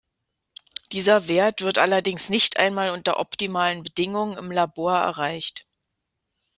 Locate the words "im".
4.35-4.49